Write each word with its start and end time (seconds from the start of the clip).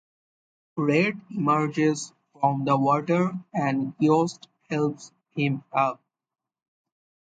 Red 0.77 1.21
emerges 1.29 2.11
from 2.41 2.65
the 2.65 2.75
water 2.75 3.33
and 3.53 3.93
Yost 3.99 4.47
helps 4.67 5.11
him 5.35 5.63
up. 5.71 6.01